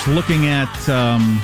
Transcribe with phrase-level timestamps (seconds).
[0.00, 0.88] just looking at.
[0.88, 1.42] Um,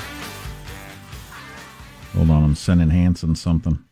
[2.14, 3.84] hold on, I'm sending Hanson something.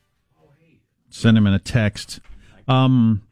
[1.11, 2.21] Send him in a text.
[2.67, 3.23] Um,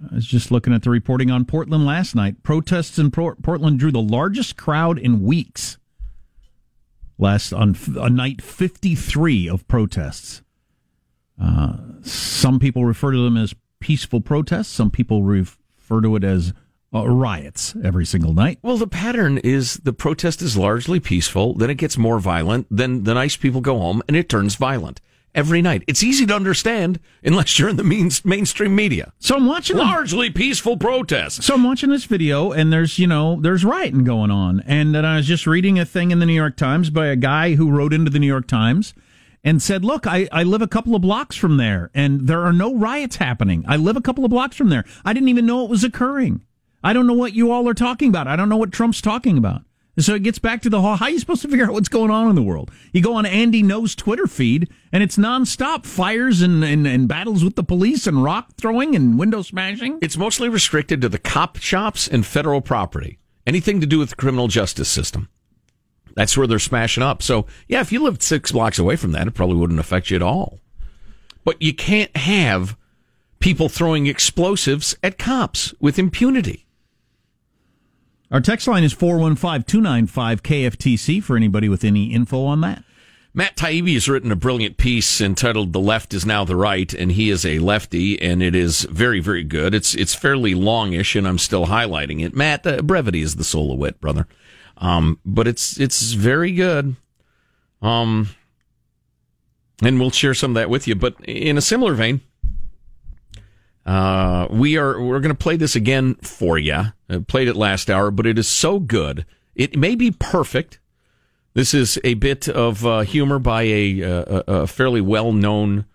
[0.00, 2.44] I was just looking at the reporting on Portland last night.
[2.44, 5.76] Protests in Portland drew the largest crowd in weeks.
[7.18, 10.42] Last on a night 53 of protests.
[11.40, 14.68] Uh, some people refer to them as peaceful protests.
[14.68, 16.52] Some people refer to it as
[16.94, 18.58] uh, riots every single night.
[18.62, 23.04] Well, the pattern is the protest is largely peaceful, then it gets more violent, then
[23.04, 25.00] the nice people go home, and it turns violent
[25.34, 25.84] every night.
[25.86, 29.12] It's easy to understand unless you're in the means, mainstream media.
[29.18, 31.44] So I'm watching largely peaceful protests.
[31.44, 35.04] So I'm watching this video, and there's you know there's rioting going on, and then
[35.04, 37.70] I was just reading a thing in the New York Times by a guy who
[37.70, 38.94] wrote into the New York Times
[39.44, 42.52] and said, Look, I, I live a couple of blocks from there, and there are
[42.52, 43.64] no riots happening.
[43.68, 44.84] I live a couple of blocks from there.
[45.04, 46.44] I didn't even know it was occurring.
[46.82, 48.28] I don't know what you all are talking about.
[48.28, 49.62] I don't know what Trump's talking about.
[49.98, 51.88] So it gets back to the whole how are you supposed to figure out what's
[51.88, 52.70] going on in the world?
[52.92, 57.42] You go on Andy Ngo's Twitter feed, and it's nonstop fires and, and, and battles
[57.42, 59.98] with the police and rock throwing and window smashing.
[60.00, 63.18] It's mostly restricted to the cop shops and federal property.
[63.44, 65.28] Anything to do with the criminal justice system.
[66.14, 67.20] That's where they're smashing up.
[67.22, 70.16] So, yeah, if you lived six blocks away from that, it probably wouldn't affect you
[70.16, 70.60] at all.
[71.44, 72.76] But you can't have
[73.40, 76.66] people throwing explosives at cops with impunity.
[78.30, 82.84] Our text line is 415 295 KFTC for anybody with any info on that.
[83.32, 87.12] Matt Taibbi has written a brilliant piece entitled "The Left Is Now the Right," and
[87.12, 89.74] he is a lefty, and it is very, very good.
[89.74, 92.34] It's it's fairly longish, and I'm still highlighting it.
[92.34, 94.26] Matt, the brevity is the soul of wit, brother.
[94.78, 96.96] Um, but it's it's very good.
[97.80, 98.30] Um,
[99.82, 100.94] and we'll share some of that with you.
[100.94, 102.20] But in a similar vein,
[103.88, 106.92] uh, we are we're going to play this again for you.
[107.08, 109.24] I played it last hour, but it is so good.
[109.54, 110.78] It may be perfect.
[111.54, 115.86] This is a bit of uh, humor by a, uh, a, a fairly well known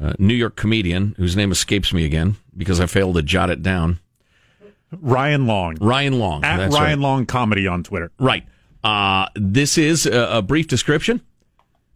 [0.00, 3.62] uh, New York comedian whose name escapes me again because I failed to jot it
[3.62, 4.00] down.
[4.90, 5.76] Ryan Long.
[5.78, 6.42] Ryan Long.
[6.42, 6.98] At Ryan right.
[6.98, 8.12] Long Comedy on Twitter.
[8.18, 8.46] Right.
[8.82, 11.20] Uh, this is a, a, brief description.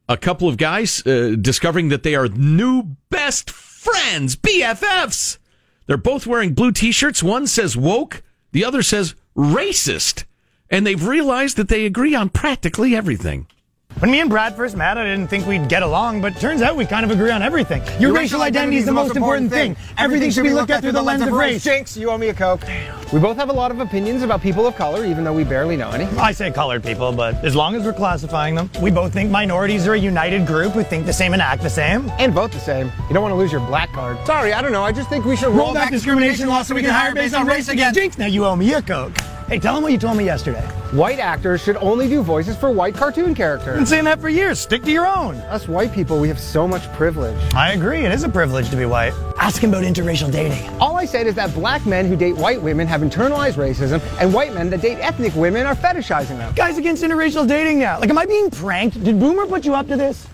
[0.06, 3.50] A couple of guys uh, discovering that they are new best
[3.80, 5.38] friends, BFFs.
[5.86, 7.22] They're both wearing blue t shirts.
[7.22, 10.24] One says woke, the other says racist.
[10.68, 13.46] And they've realized that they agree on practically everything.
[13.98, 16.74] When me and Brad first met, I didn't think we'd get along, but turns out
[16.74, 17.82] we kind of agree on everything.
[18.00, 19.74] Your, Your racial identity is the most important thing.
[19.74, 19.94] thing.
[19.98, 21.62] Everything, should be looked at through the lens of race.
[21.62, 22.62] Jinx, you owe me a Coke.
[23.12, 25.76] We both have a lot of opinions about people of color, even though we barely
[25.76, 26.04] know any.
[26.18, 29.86] I say colored people, but as long as we're classifying them, we both think minorities
[29.86, 32.10] are a united group who think the same and act the same.
[32.18, 32.90] And vote the same.
[33.08, 34.16] You don't want to lose your black card.
[34.26, 34.82] Sorry, I don't know.
[34.82, 37.12] I just think we should roll, roll back, back discrimination laws so we can hire
[37.14, 37.92] based on race again.
[37.92, 39.14] Jinx, now you owe me a Coke.
[39.50, 40.64] Hey, tell them what you told me yesterday.
[40.92, 43.70] White actors should only do voices for white cartoon characters.
[43.70, 44.60] I've been saying that for years.
[44.60, 45.34] Stick to your own.
[45.50, 47.36] Us white people, we have so much privilege.
[47.52, 47.98] I agree.
[47.98, 49.12] It is a privilege to be white.
[49.40, 50.68] Ask him about interracial dating.
[50.78, 54.32] All I said is that black men who date white women have internalized racism, and
[54.32, 56.54] white men that date ethnic women are fetishizing them.
[56.54, 57.98] Guys against interracial dating now.
[57.98, 59.02] Like, am I being pranked?
[59.02, 60.28] Did Boomer put you up to this?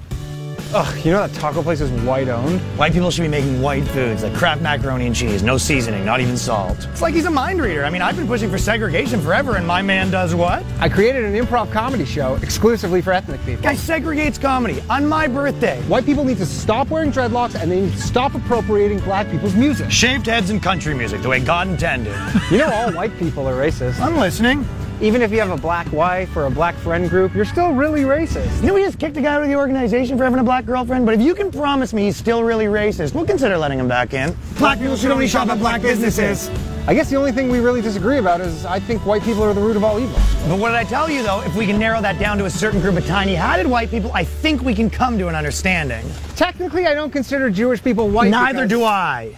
[0.79, 2.61] Ugh, you know that taco place is white owned?
[2.77, 6.21] White people should be making white foods like Kraft macaroni and cheese, no seasoning, not
[6.21, 6.87] even salt.
[6.93, 7.83] It's like he's a mind reader.
[7.83, 10.63] I mean, I've been pushing for segregation forever, and my man does what?
[10.79, 13.63] I created an improv comedy show exclusively for ethnic people.
[13.63, 15.81] Guy segregates comedy on my birthday.
[15.85, 19.55] White people need to stop wearing dreadlocks and they need to stop appropriating black people's
[19.55, 19.91] music.
[19.91, 22.15] Shaved heads and country music, the way God intended.
[22.51, 23.99] you know, all white people are racist.
[23.99, 24.67] I'm listening
[25.01, 28.03] even if you have a black wife or a black friend group, you're still really
[28.03, 28.61] racist.
[28.61, 30.65] You know, we just kicked a guy out of the organization for having a black
[30.65, 33.89] girlfriend, but if you can promise me he's still really racist, we'll consider letting him
[33.89, 34.35] back in.
[34.59, 36.49] Black people should only shop at black businesses.
[36.89, 39.53] I guess the only thing we really disagree about is I think white people are
[39.53, 40.15] the root of all evil.
[40.49, 41.41] But what did I tell you, though?
[41.43, 44.23] If we can narrow that down to a certain group of tiny-hatted white people, I
[44.23, 46.07] think we can come to an understanding.
[46.37, 48.31] Technically, I don't consider Jewish people white.
[48.31, 49.35] Neither do I.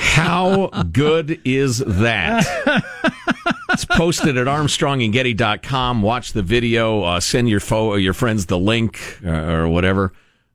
[0.00, 2.44] How good is that?
[3.70, 6.02] it's posted at armstrongandgetty.com.
[6.02, 7.02] Watch the video.
[7.02, 10.12] Uh, send your fo- your friends the link uh, or whatever.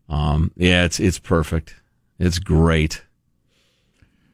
[0.10, 1.76] Um, yeah, it's it's perfect.
[2.20, 3.04] It's great.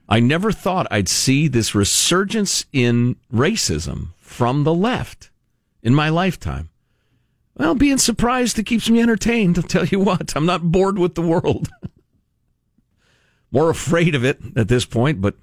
[0.09, 5.29] I never thought I'd see this resurgence in racism from the left
[5.83, 6.69] in my lifetime.
[7.55, 9.57] Well, being surprised it keeps me entertained.
[9.57, 11.69] I'll tell you what, I'm not bored with the world.
[13.51, 15.35] More afraid of it at this point, but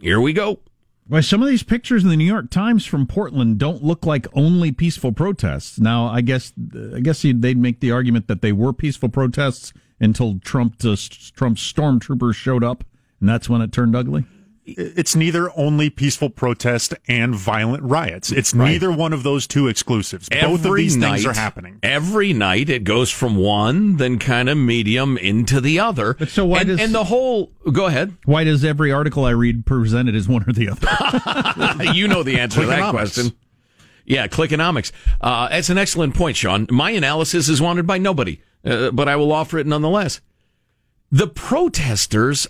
[0.00, 0.60] here we go.
[1.08, 4.26] Well, some of these pictures in the New York Times from Portland don't look like
[4.34, 5.80] only peaceful protests.
[5.80, 6.52] Now, I guess
[6.94, 10.96] I guess they'd make the argument that they were peaceful protests until Trump uh,
[11.34, 12.84] Trump's stormtroopers showed up,
[13.20, 14.24] and that's when it turned ugly.
[14.64, 18.30] It's neither only peaceful protest and violent riots.
[18.30, 18.70] It's right.
[18.70, 20.28] neither one of those two exclusives.
[20.30, 21.80] Every Both of these night, things are happening.
[21.82, 26.14] Every night it goes from one, then kind of medium into the other.
[26.14, 28.16] But so why and, does and the whole go ahead?
[28.24, 31.84] Why does every article I read present it as one or the other?
[31.92, 33.32] you know the answer to that question.
[34.04, 34.92] Yeah, clickonomics.
[35.20, 36.66] Uh, that's an excellent point, Sean.
[36.70, 40.20] My analysis is wanted by nobody, uh, but I will offer it nonetheless.
[41.10, 42.46] The protesters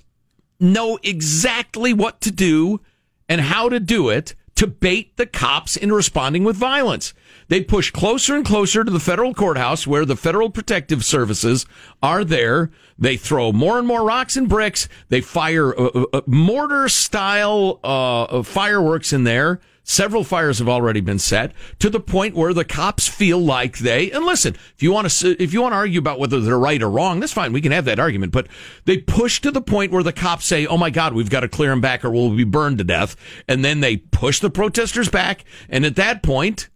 [0.62, 2.80] know exactly what to do
[3.28, 7.14] and how to do it to bait the cops into responding with violence.
[7.48, 11.66] They push closer and closer to the federal courthouse where the federal protective services
[12.02, 12.70] are there.
[12.98, 14.88] They throw more and more rocks and bricks.
[15.08, 21.00] They fire uh, uh, uh mortar style uh, fireworks in there Several fires have already
[21.00, 24.92] been set to the point where the cops feel like they, and listen, if you
[24.92, 27.52] want to, if you want to argue about whether they're right or wrong, that's fine.
[27.52, 28.46] We can have that argument, but
[28.84, 31.48] they push to the point where the cops say, Oh my God, we've got to
[31.48, 33.16] clear them back or we'll be burned to death.
[33.48, 35.44] And then they push the protesters back.
[35.68, 36.68] And at that point,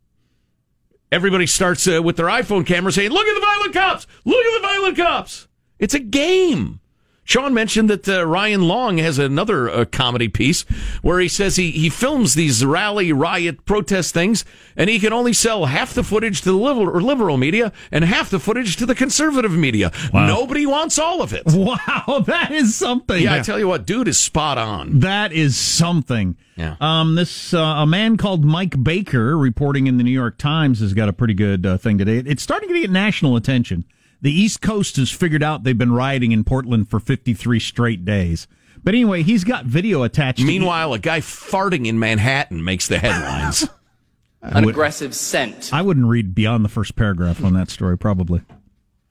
[1.13, 4.07] everybody starts uh, with their iPhone camera saying, Look at the violent cops!
[4.25, 5.47] Look at the violent cops!
[5.79, 6.81] It's a game.
[7.27, 10.63] Sean mentioned that uh, Ryan Long has another uh, comedy piece
[11.03, 14.45] where he says he, he films these rally, riot, protest things,
[14.77, 18.31] and he can only sell half the footage to the liberal, liberal media and half
[18.31, 19.91] the footage to the conservative media.
[20.15, 20.29] Wow.
[20.29, 21.43] Nobody wants all of it.
[21.67, 23.21] Wow, that is something.
[23.21, 25.01] Yeah, yeah, I tell you what, dude is spot on.
[25.01, 26.37] That is something.
[26.55, 26.77] Yeah.
[26.81, 30.95] Um, this uh, a man called Mike Baker reporting in the New York Times has
[30.95, 32.19] got a pretty good uh, thing today.
[32.19, 33.85] It's starting to get national attention.
[34.23, 38.47] The East Coast has figured out they've been rioting in Portland for 53 straight days.
[38.83, 40.45] But anyway, he's got video attached.
[40.45, 43.69] Meanwhile, a guy farting in Manhattan makes the headlines.
[44.43, 45.71] An would, aggressive scent.
[45.73, 48.43] I wouldn't read beyond the first paragraph on that story, probably.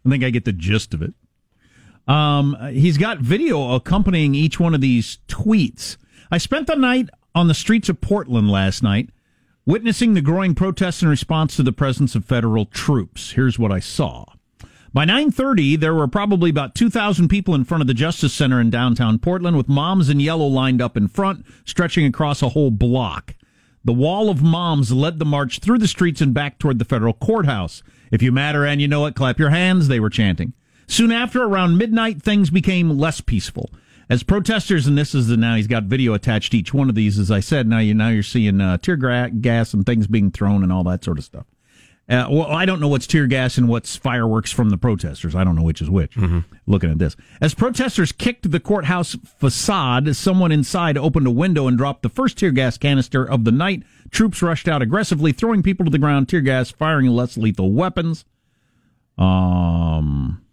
[0.06, 1.14] I think I get the gist of it.
[2.08, 5.98] Um, he's got video accompanying each one of these tweets.
[6.32, 9.10] I spent the night on the streets of Portland last night,
[9.66, 13.32] witnessing the growing protests in response to the presence of federal troops.
[13.32, 14.26] Here's what I saw.
[14.96, 18.70] By 9:30, there were probably about 2,000 people in front of the Justice Center in
[18.70, 23.36] downtown Portland with moms in yellow lined up in front, stretching across a whole block.
[23.84, 27.12] The wall of moms led the march through the streets and back toward the federal
[27.12, 27.84] courthouse.
[28.10, 30.54] If you matter and you know it, clap your hands, they were chanting.
[30.88, 33.72] Soon after, around midnight, things became less peaceful.
[34.10, 36.96] As protesters, and this is the now he's got video attached to each one of
[36.96, 37.68] these, as I said.
[37.68, 41.04] Now you now you're seeing uh, tear gas and things being thrown and all that
[41.04, 41.48] sort of stuff.
[42.08, 45.34] Uh, well, I don't know what's tear gas and what's fireworks from the protesters.
[45.34, 46.14] I don't know which is which.
[46.16, 46.40] Mm-hmm.
[46.68, 47.16] Looking at this.
[47.42, 52.38] As protesters kicked the courthouse facade, someone inside opened a window and dropped the first
[52.38, 53.82] tear gas canister of the night.
[54.12, 58.24] Troops rushed out aggressively, throwing people to the ground, tear gas, firing less lethal weapons.
[59.18, 60.46] Um,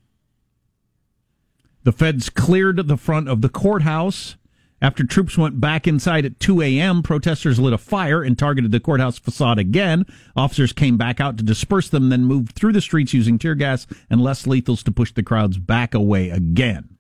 [1.85, 4.37] the feds cleared the front of the courthouse.
[4.83, 8.81] After troops went back inside at 2 a.m., protesters lit a fire and targeted the
[8.81, 10.05] courthouse facade again.
[10.35, 13.87] Officers came back out to disperse them, then moved through the streets using tear gas
[14.11, 16.99] and less lethals to push the crowds back away again.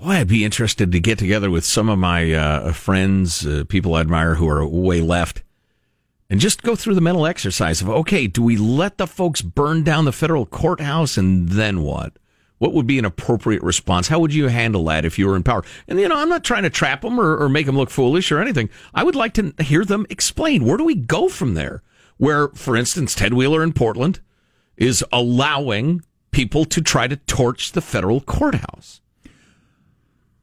[0.00, 3.94] Boy, I'd be interested to get together with some of my uh, friends, uh, people
[3.94, 5.44] I admire who are way left,
[6.28, 9.84] and just go through the mental exercise of okay, do we let the folks burn
[9.84, 12.14] down the federal courthouse and then what?
[12.60, 14.08] What would be an appropriate response?
[14.08, 15.64] How would you handle that if you were in power?
[15.88, 18.30] And, you know, I'm not trying to trap them or, or make them look foolish
[18.30, 18.68] or anything.
[18.94, 21.82] I would like to hear them explain where do we go from there?
[22.18, 24.20] Where, for instance, Ted Wheeler in Portland
[24.76, 26.02] is allowing
[26.32, 29.00] people to try to torch the federal courthouse.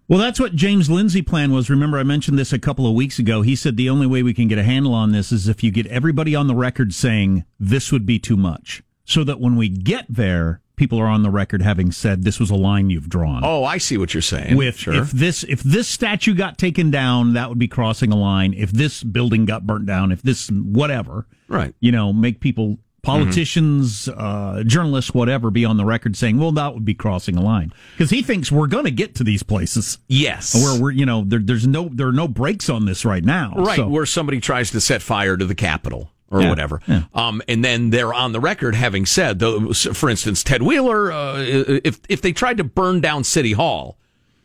[0.08, 1.70] Well, that's what James Lindsay' plan was.
[1.70, 3.44] Remember, I mentioned this a couple of weeks ago.
[3.44, 5.70] He said the only way we can get a handle on this is if you
[5.70, 9.70] get everybody on the record saying this would be too much, so that when we
[9.70, 13.42] get there, people are on the record having said this was a line you've drawn.
[13.44, 14.56] Oh, I see what you're saying.
[14.56, 14.94] With sure.
[14.94, 18.54] if this if this statue got taken down, that would be crossing a line.
[18.54, 21.76] If this building got burnt down, if this whatever, right?
[21.82, 24.20] You know, make people politicians, mm-hmm.
[24.20, 27.74] uh, journalists, whatever, be on the record saying, "Well, that would be crossing a line,"
[27.96, 29.98] because he thinks we're going to get to these places.
[30.08, 33.24] Yes, where we're, you know, there, there's no there are no brakes on this right
[33.24, 33.54] now.
[33.58, 33.88] Right, so.
[33.88, 36.82] where somebody tries to set fire to the Capitol or yeah, whatever.
[36.88, 37.04] Yeah.
[37.14, 42.00] Um, and then they're on the record having said, for instance, Ted Wheeler, uh, if
[42.10, 43.98] if they tried to burn down City Hall,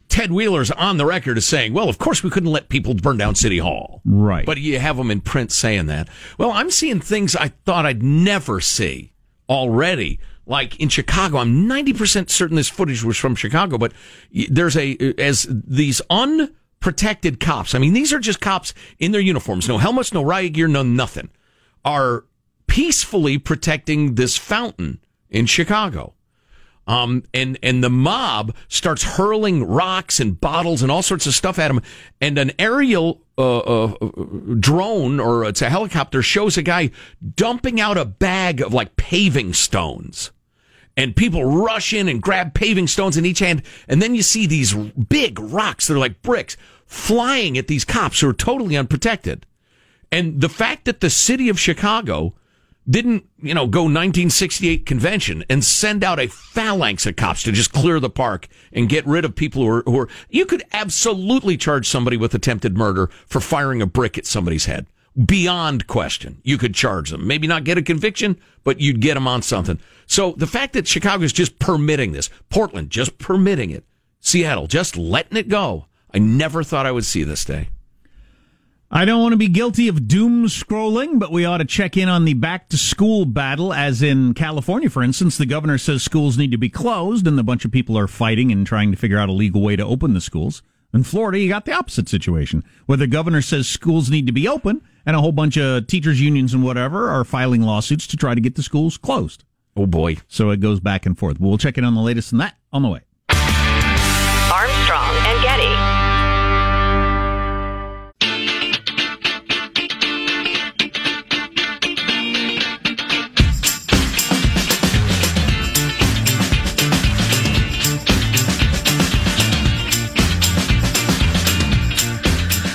[0.09, 3.17] Ted Wheeler's on the record as saying, "Well, of course we couldn't let people burn
[3.17, 4.47] down City Hall." Right.
[4.47, 6.09] But you have them in print saying that.
[6.39, 9.13] Well, I'm seeing things I thought I'd never see
[9.49, 10.21] already.
[10.45, 13.93] Like in Chicago, I'm 90% certain this footage was from Chicago, but
[14.51, 17.75] there's a as these unprotected cops.
[17.75, 20.83] I mean, these are just cops in their uniforms, no helmets, no riot gear, no
[20.83, 21.31] nothing
[21.85, 22.25] are
[22.67, 26.15] peacefully protecting this fountain in Chicago.
[26.87, 31.59] Um, and, and the mob starts hurling rocks and bottles and all sorts of stuff
[31.59, 31.81] at him.
[32.21, 33.95] And an aerial, uh, uh,
[34.59, 36.91] drone or it's a helicopter shows a guy
[37.37, 40.33] dumping out a bag of like paving stones.
[40.97, 43.63] And people rush in and grab paving stones in each hand.
[43.89, 48.21] And then you see these big rocks that are like bricks flying at these cops
[48.21, 49.47] who are totally unprotected.
[50.13, 52.35] And the fact that the city of Chicago
[52.89, 57.73] didn't, you know, go 1968 convention and send out a phalanx of cops to just
[57.73, 61.57] clear the park and get rid of people who are, who are, you could absolutely
[61.57, 64.87] charge somebody with attempted murder for firing a brick at somebody's head.
[65.27, 66.41] Beyond question.
[66.43, 67.27] You could charge them.
[67.27, 69.79] Maybe not get a conviction, but you'd get them on something.
[70.07, 73.85] So the fact that Chicago is just permitting this, Portland just permitting it,
[74.21, 77.69] Seattle just letting it go, I never thought I would see this day.
[78.95, 82.11] I don't want to be guilty of doom scrolling, but we ought to check in
[82.11, 83.73] on the back to school battle.
[83.73, 87.43] As in California, for instance, the governor says schools need to be closed, and a
[87.43, 90.13] bunch of people are fighting and trying to figure out a legal way to open
[90.13, 90.63] the schools.
[90.93, 94.47] In Florida, you got the opposite situation, where the governor says schools need to be
[94.47, 98.35] open, and a whole bunch of teachers' unions and whatever are filing lawsuits to try
[98.35, 99.43] to get the schools closed.
[99.75, 100.19] Oh boy.
[100.29, 101.41] So it goes back and forth.
[101.41, 103.01] We'll check in on the latest on that on the way.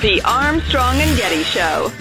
[0.07, 1.91] The Armstrong and Getty Show.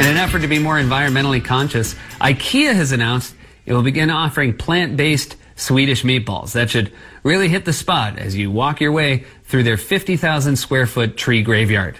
[0.00, 3.34] In an effort to be more environmentally conscious, IKEA has announced
[3.64, 6.52] it will begin offering plant based Swedish meatballs.
[6.52, 6.92] That should
[7.24, 11.42] really hit the spot as you walk your way through their 50,000 square foot tree
[11.42, 11.98] graveyard.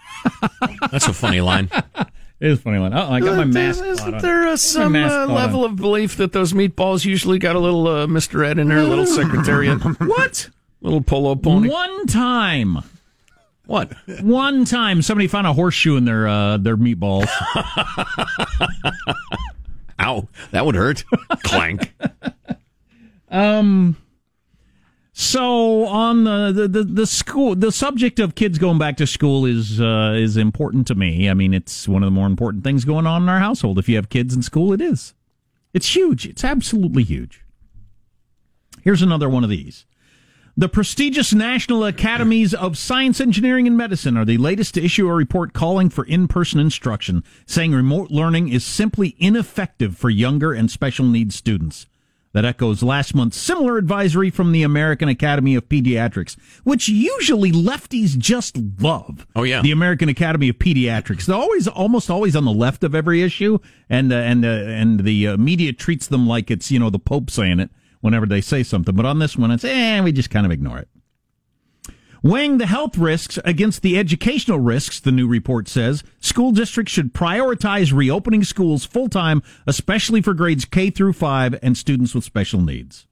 [0.90, 1.68] That's a funny line.
[2.40, 2.94] It is a funny one.
[2.94, 3.84] Oh, I got my mask.
[3.84, 7.86] Isn't there uh, some uh, level of belief that those meatballs usually got a little
[7.86, 8.42] uh, Mr.
[8.42, 9.78] Ed in there, a little secretariat?
[10.00, 10.48] what?
[10.82, 11.68] Little polo pony.
[11.68, 12.78] One time.
[13.66, 13.92] What?
[14.20, 17.28] One time, somebody found a horseshoe in their uh, their meatballs.
[20.00, 20.26] Ow!
[20.50, 21.04] That would hurt.
[21.44, 21.94] Clank.
[23.28, 23.96] Um.
[25.12, 29.44] So on the, the, the, the, school, the subject of kids going back to school
[29.44, 31.28] is uh, is important to me.
[31.28, 33.78] I mean, it's one of the more important things going on in our household.
[33.78, 35.12] If you have kids in school, it is.
[35.74, 36.26] It's huge.
[36.26, 37.44] It's absolutely huge.
[38.82, 39.84] Here's another one of these.
[40.56, 45.14] The prestigious National Academies of Science, Engineering, and Medicine are the latest to issue a
[45.14, 50.70] report calling for in person instruction, saying remote learning is simply ineffective for younger and
[50.70, 51.86] special needs students.
[52.32, 58.16] That echoes last month's similar advisory from the American Academy of Pediatrics, which usually lefties
[58.16, 59.26] just love.
[59.34, 61.26] Oh yeah, the American Academy of Pediatrics.
[61.26, 65.00] They're always, almost always on the left of every issue, and uh, and uh, and
[65.00, 68.40] the uh, media treats them like it's you know the Pope saying it whenever they
[68.40, 68.94] say something.
[68.94, 70.88] But on this one, it's eh, we just kind of ignore it.
[72.22, 77.14] Weighing the health risks against the educational risks, the new report says, school districts should
[77.14, 82.60] prioritize reopening schools full time, especially for grades K through 5 and students with special
[82.60, 83.06] needs.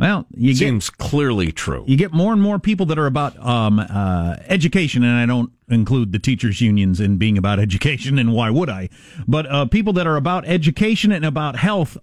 [0.00, 1.84] Well, you seems get, clearly true.
[1.86, 5.52] You get more and more people that are about um, uh, education, and I don't
[5.68, 8.88] include the teachers' unions in being about education, and why would I?
[9.28, 11.98] But uh, people that are about education and about health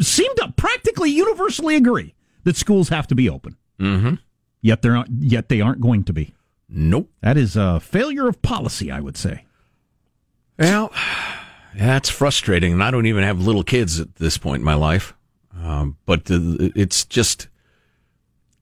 [0.00, 3.56] seem to practically universally agree that schools have to be open.
[3.78, 4.14] Mm-hmm.
[4.62, 6.34] Yet they're not, yet they aren't going to be.
[6.68, 7.10] Nope.
[7.22, 9.46] That is a failure of policy, I would say.
[10.58, 10.92] Well,
[11.74, 12.74] that's frustrating.
[12.74, 15.14] And I don't even have little kids at this point in my life.
[15.62, 17.48] Um, but the, it's just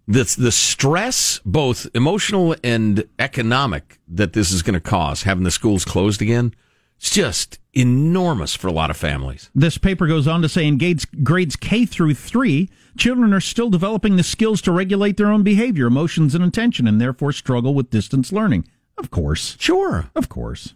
[0.06, 5.50] the the stress, both emotional and economic, that this is going to cause having the
[5.50, 6.54] schools closed again.
[6.98, 9.50] It's just enormous for a lot of families.
[9.54, 13.70] This paper goes on to say in grades, grades K through three, children are still
[13.70, 17.90] developing the skills to regulate their own behavior, emotions, and attention, and therefore struggle with
[17.90, 18.66] distance learning.
[18.96, 19.56] Of course.
[19.60, 20.10] Sure.
[20.16, 20.74] Of course.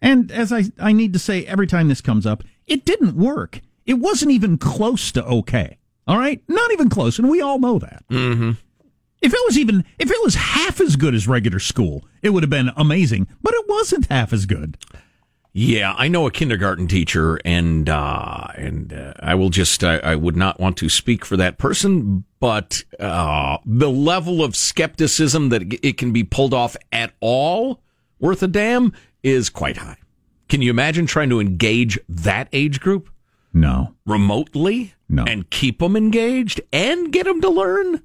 [0.00, 3.60] And as I, I need to say every time this comes up, it didn't work.
[3.86, 5.78] It wasn't even close to okay.
[6.06, 6.42] All right?
[6.46, 7.18] Not even close.
[7.18, 8.04] And we all know that.
[8.08, 8.52] Mm-hmm.
[9.20, 12.42] If it was even, if it was half as good as regular school, it would
[12.42, 13.26] have been amazing.
[13.42, 14.76] But it wasn't half as good.
[15.56, 20.16] Yeah, I know a kindergarten teacher, and uh, and uh, I will just I, I,
[20.16, 25.62] would not want to speak for that person, but uh, the level of skepticism that
[25.84, 27.80] it can be pulled off at all
[28.18, 28.92] worth a damn
[29.22, 29.98] is quite high.
[30.48, 33.08] Can you imagine trying to engage that age group?
[33.52, 38.02] No, remotely, no, and keep them engaged and get them to learn.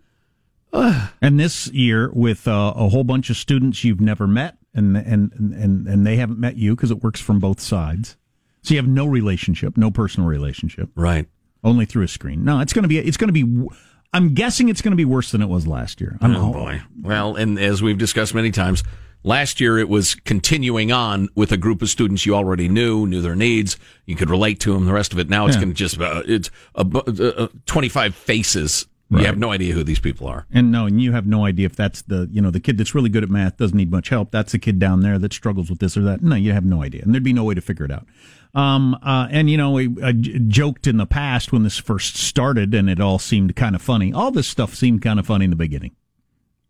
[0.71, 1.09] Ugh.
[1.19, 5.31] And this year, with uh, a whole bunch of students you've never met, and and
[5.33, 8.17] and and they haven't met you because it works from both sides.
[8.61, 10.89] So you have no relationship, no personal relationship.
[10.95, 11.27] Right.
[11.63, 12.43] Only through a screen.
[12.43, 12.99] No, it's going to be.
[12.99, 13.67] It's going to be.
[14.13, 16.17] I'm guessing it's going to be worse than it was last year.
[16.21, 16.81] I'm, oh boy.
[17.01, 18.83] Well, and as we've discussed many times,
[19.23, 23.21] last year it was continuing on with a group of students you already knew, knew
[23.21, 24.85] their needs, you could relate to them.
[24.85, 25.61] The rest of it now it's yeah.
[25.61, 28.87] going to just uh, it's a, uh, 25 faces.
[29.11, 29.21] Right.
[29.21, 31.65] You have no idea who these people are, and no, and you have no idea
[31.65, 34.09] if that's the you know the kid that's really good at math doesn't need much
[34.09, 34.29] help.
[34.29, 36.21] That's the kid down there that struggles with this or that.
[36.21, 38.05] No, you have no idea, and there'd be no way to figure it out.
[38.53, 42.75] Um, uh, and you know, we uh, joked in the past when this first started,
[42.75, 44.13] and it all seemed kind of funny.
[44.13, 45.95] All this stuff seemed kind of funny in the beginning.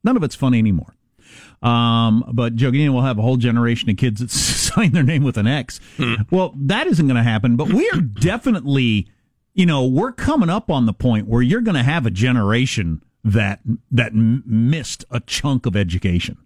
[0.04, 0.96] None of it's funny anymore.
[1.62, 5.04] Um, but joking, you know, we'll have a whole generation of kids that sign their
[5.04, 5.80] name with an X.
[5.98, 6.16] Hmm.
[6.32, 7.56] Well, that isn't going to happen.
[7.56, 9.10] But we are definitely,
[9.60, 13.04] you know, we're coming up on the point where you're going to have a generation
[13.26, 13.60] that
[13.92, 16.38] that missed a chunk of education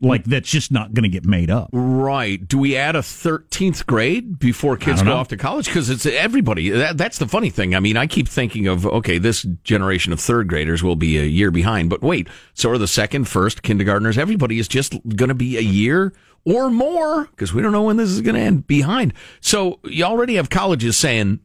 [0.00, 1.68] like that's just not going to get made up.
[1.72, 2.46] Right.
[2.46, 5.66] Do we add a 13th grade before kids go off to college?
[5.66, 6.70] Because it's everybody.
[6.70, 7.74] That, that's the funny thing.
[7.74, 11.24] I mean, I keep thinking of, okay, this generation of third graders will be a
[11.24, 11.90] year behind.
[11.90, 14.18] But wait, so are the second, first kindergartners.
[14.18, 16.12] Everybody is just going to be a year
[16.44, 19.14] or more because we don't know when this is going to end behind.
[19.40, 21.40] So you already have colleges saying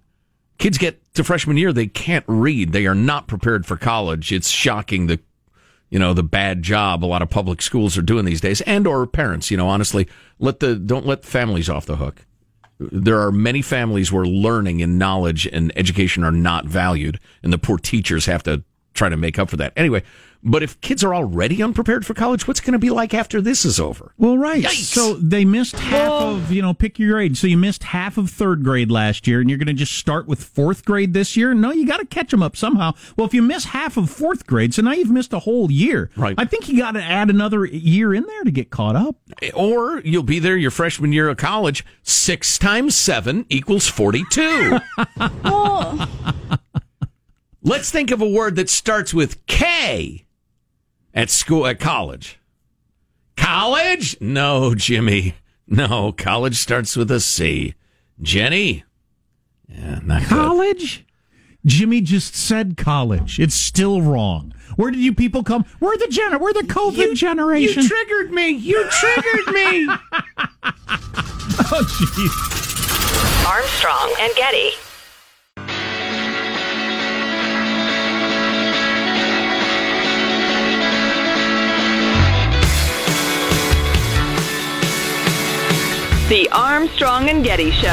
[0.60, 2.72] kids get to freshman year, they can't read.
[2.72, 4.32] They are not prepared for college.
[4.32, 5.20] It's shocking the
[5.89, 8.86] you know the bad job a lot of public schools are doing these days and
[8.86, 12.28] or parents you know honestly let the don't let families off the hook
[12.78, 17.58] there are many families where learning and knowledge and education are not valued and the
[17.58, 18.63] poor teachers have to
[18.94, 20.04] try to make up for that anyway
[20.41, 23.65] but if kids are already unprepared for college, what's going to be like after this
[23.65, 24.13] is over?
[24.17, 24.63] Well, right.
[24.63, 24.93] Yikes.
[24.93, 27.38] So they missed half of, you know, pick your grade.
[27.38, 30.27] So you missed half of third grade last year, and you're going to just start
[30.27, 31.53] with fourth grade this year?
[31.53, 32.93] No, you got to catch them up somehow.
[33.17, 36.09] Well, if you miss half of fourth grade, so now you've missed a whole year.
[36.16, 36.35] Right.
[36.37, 39.18] I think you got to add another year in there to get caught up.
[39.53, 41.85] Or you'll be there your freshman year of college.
[42.03, 44.79] Six times seven equals 42.
[45.20, 46.07] oh.
[47.61, 50.25] Let's think of a word that starts with K
[51.20, 52.40] at school at college.
[53.36, 54.16] College?
[54.22, 55.36] No, Jimmy.
[55.68, 57.75] No, college starts with a C.
[58.22, 58.86] Jenny?
[59.68, 61.00] Yeah, not college.
[61.00, 61.05] Good.
[61.66, 63.38] Jimmy just said college.
[63.38, 64.53] It's still wrong.
[64.77, 65.66] Where did you people come?
[65.82, 66.40] We're the gener.
[66.40, 67.84] We're the COVID you, generation.
[67.84, 68.50] You triggered me.
[68.51, 69.88] You triggered me.
[71.68, 73.46] oh, jeez.
[73.46, 74.89] Armstrong and Getty.
[86.29, 87.87] The Armstrong and Getty Show.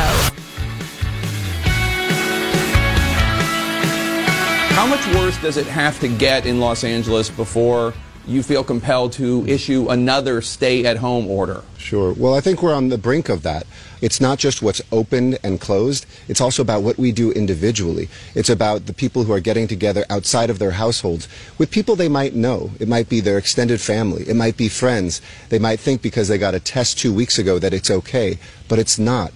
[4.74, 7.94] How much worse does it have to get in Los Angeles before
[8.26, 11.62] you feel compelled to issue another stay at home order?
[11.78, 12.12] Sure.
[12.12, 13.66] Well, I think we're on the brink of that.
[14.00, 18.08] It's not just what's opened and closed, it's also about what we do individually.
[18.34, 21.28] It's about the people who are getting together outside of their households
[21.58, 22.70] with people they might know.
[22.78, 25.20] It might be their extended family, it might be friends.
[25.48, 28.78] They might think because they got a test two weeks ago that it's okay, but
[28.78, 29.32] it's not.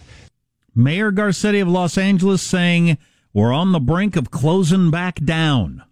[0.75, 2.99] Mayor Garcetti of Los Angeles saying,
[3.33, 5.83] We're on the brink of closing back down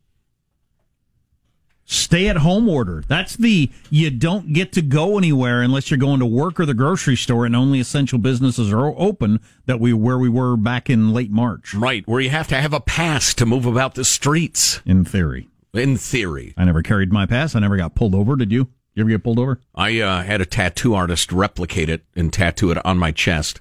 [1.88, 3.02] stay at home order.
[3.08, 6.74] That's the you don't get to go anywhere unless you're going to work or the
[6.74, 11.12] grocery store and only essential businesses are open that we where we were back in
[11.12, 11.74] late March.
[11.74, 14.80] Right, where you have to have a pass to move about the streets.
[14.84, 15.48] In theory.
[15.72, 16.54] In theory.
[16.56, 17.54] I never carried my pass.
[17.54, 18.36] I never got pulled over.
[18.36, 18.68] Did you?
[18.94, 19.60] You ever get pulled over?
[19.74, 23.60] I uh, had a tattoo artist replicate it and tattoo it on my chest.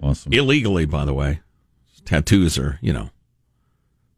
[0.00, 0.32] Awesome.
[0.32, 1.40] Illegally, by the way.
[2.04, 3.10] Tattoos are, you know,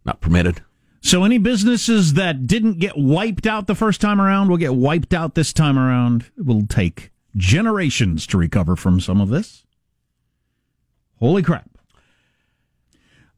[0.04, 0.62] not permitted.
[1.06, 5.14] So any businesses that didn't get wiped out the first time around will get wiped
[5.14, 6.32] out this time around.
[6.36, 9.64] It will take generations to recover from some of this.
[11.20, 11.70] Holy crap.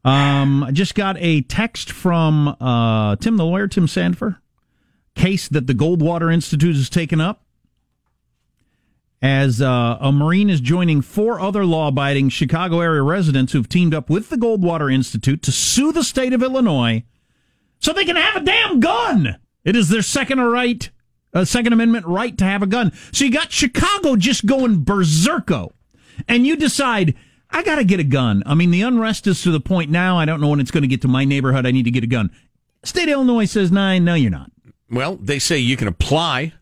[0.03, 4.37] Um, I just got a text from uh, Tim the lawyer, Tim Sandefur,
[5.13, 7.43] case that the Goldwater Institute has taken up
[9.21, 13.93] as uh, a Marine is joining four other law abiding Chicago area residents who've teamed
[13.93, 17.03] up with the Goldwater Institute to sue the state of Illinois
[17.79, 19.37] so they can have a damn gun.
[19.63, 20.89] It is their second right,
[21.33, 22.91] uh, Second Amendment right to have a gun.
[23.11, 25.71] So you got Chicago just going berserko,
[26.27, 27.15] and you decide
[27.51, 28.43] I got to get a gun.
[28.45, 30.17] I mean, the unrest is to the point now.
[30.17, 31.65] I don't know when it's going to get to my neighborhood.
[31.65, 32.31] I need to get a gun.
[32.83, 34.05] State of Illinois says nine.
[34.05, 34.51] No, you're not.
[34.89, 36.53] Well, they say you can apply.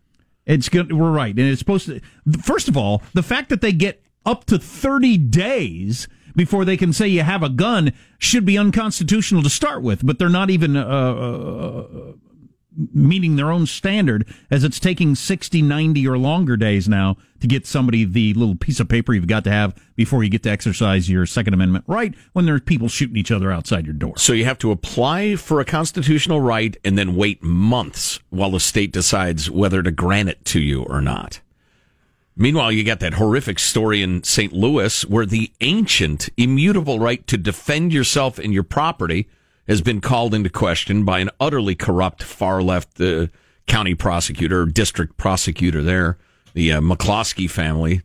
[0.45, 0.93] It's good.
[0.93, 1.99] We're right, and it's supposed to.
[2.41, 6.93] First of all, the fact that they get up to 30 days before they can
[6.93, 10.05] say you have a gun should be unconstitutional to start with.
[10.05, 12.13] But they're not even uh, uh,
[12.93, 17.65] meeting their own standard as it's taking 60, 90 or longer days now to get
[17.65, 21.09] somebody the little piece of paper you've got to have before you get to exercise
[21.09, 24.13] your Second Amendment right when there's people shooting each other outside your door.
[24.17, 28.59] So you have to apply for a constitutional right and then wait months while the
[28.59, 31.41] state decides whether to grant it to you or not.
[32.39, 34.53] Meanwhile, you got that horrific story in St.
[34.53, 39.27] Louis where the ancient, immutable right to defend yourself and your property
[39.67, 43.25] has been called into question by an utterly corrupt far left uh,
[43.65, 46.19] county prosecutor, district prosecutor there,
[46.53, 48.01] the uh, McCloskey family.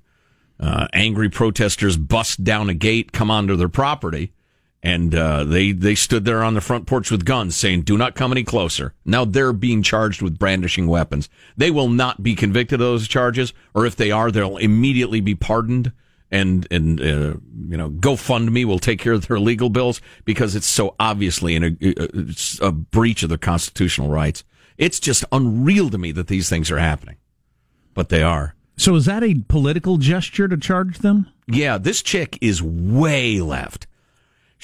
[0.59, 4.33] Uh, angry protesters bust down a gate, come onto their property,
[4.83, 8.15] and uh, they they stood there on the front porch with guns, saying, "Do not
[8.15, 11.29] come any closer." Now they're being charged with brandishing weapons.
[11.57, 15.35] They will not be convicted of those charges, or if they are, they'll immediately be
[15.35, 15.93] pardoned
[16.33, 17.35] and and uh,
[17.69, 21.79] you know GoFundMe will take care of their legal bills because it's so obviously in
[21.81, 24.43] a, a breach of their constitutional rights.
[24.79, 27.17] It's just unreal to me that these things are happening,
[27.95, 28.57] but they are.
[28.77, 31.29] So is that a political gesture to charge them?
[31.47, 33.87] Yeah, this chick is way left.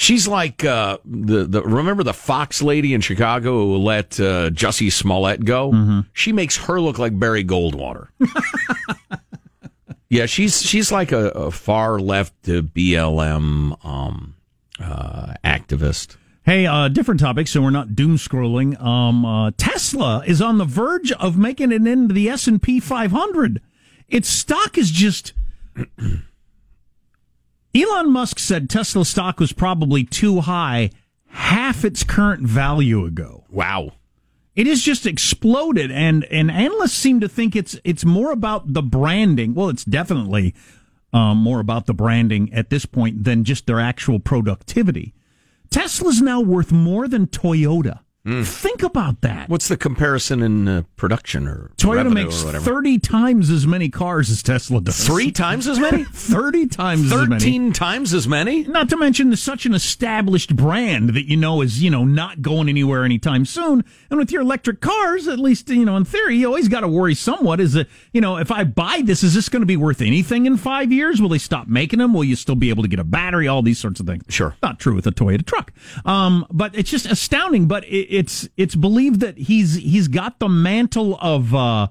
[0.01, 4.93] She's like uh, the the remember the Fox lady in Chicago who let uh, Jussie
[4.93, 5.73] Smollett go.
[5.73, 6.01] Mm-hmm.
[6.13, 8.09] She makes her look like Barry Goldwater.
[10.11, 14.37] Yeah, she's she's like a, a far left BLM um,
[14.81, 16.17] uh, activist.
[16.45, 18.81] Hey, uh, different topic, so we're not doom scrolling.
[18.83, 22.81] Um, uh, Tesla is on the verge of making it into the S and P
[22.81, 23.61] 500.
[24.09, 25.35] Its stock is just.
[27.79, 30.91] Elon Musk said Tesla stock was probably too high
[31.27, 33.45] half its current value ago.
[33.51, 33.93] Wow.
[34.57, 38.83] It has just exploded, and and analysts seem to think it's it's more about the
[38.83, 39.55] branding.
[39.55, 40.55] Well, it's definitely
[41.13, 45.15] um, more about the branding at this point than just their actual productivity.
[45.71, 48.01] Tesla's now worth more than Toyota.
[48.29, 48.47] Mm.
[48.47, 49.49] Think about that.
[49.49, 54.43] What's the comparison in uh, production or Toyota makes thirty times as many cars as
[54.43, 55.07] Tesla does.
[55.07, 56.05] Three times as many.
[56.13, 57.11] thirty times.
[57.11, 58.65] Thirteen times as many.
[58.65, 62.69] Not to mention such an established brand that you know is you know not going
[62.69, 63.83] anywhere anytime soon.
[64.11, 66.89] And with your electric cars, at least you know in theory, you always got to
[66.89, 67.61] worry somewhat.
[67.61, 70.45] Is that you know if I buy this, is this going to be worth anything
[70.45, 71.23] in five years?
[71.23, 72.13] Will they stop making them?
[72.13, 73.49] Will you still be able to get a battery?
[73.49, 74.25] All these sorts of things.
[74.29, 74.55] Sure.
[74.63, 75.73] Not true with a Toyota truck.
[76.05, 77.67] Um, but it's just astounding.
[77.69, 81.87] But it, it's it's believed that he's he's got the mantle of uh,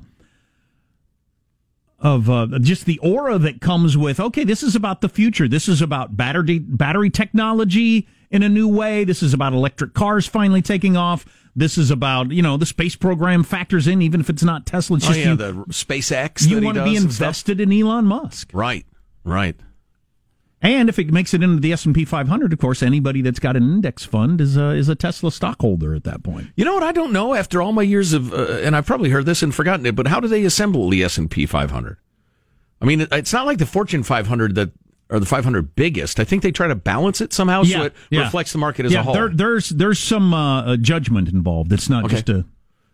[1.99, 5.47] of uh, just the aura that comes with okay, this is about the future.
[5.47, 9.05] This is about battery battery technology in a new way.
[9.05, 11.25] This is about electric cars finally taking off.
[11.55, 14.97] This is about you know the space program factors in even if it's not Tesla.
[14.97, 16.45] It's oh, yeah, you, the SpaceX.
[16.45, 18.85] You want to be invested in Elon Musk, right?
[19.23, 19.55] Right.
[20.61, 23.39] And if it makes it into the S and P 500, of course, anybody that's
[23.39, 26.47] got an index fund is a, is a Tesla stockholder at that point.
[26.55, 26.83] You know what?
[26.83, 27.35] I don't know.
[27.35, 30.07] After all my years of, uh, and I've probably heard this and forgotten it, but
[30.07, 31.97] how do they assemble the S and P 500?
[32.81, 34.71] I mean, it's not like the Fortune 500 that
[35.09, 36.19] are the 500 biggest.
[36.19, 38.21] I think they try to balance it somehow yeah, so it yeah.
[38.21, 39.13] reflects the market as yeah, a whole.
[39.13, 41.71] There, there's there's some uh, judgment involved.
[41.71, 42.15] It's not okay.
[42.15, 42.45] just a.